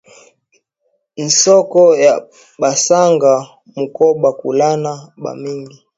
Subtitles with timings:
[1.25, 2.13] Nsoko ya
[2.61, 3.33] basanga
[3.75, 4.91] muko ba kuluna
[5.23, 5.77] ba mingi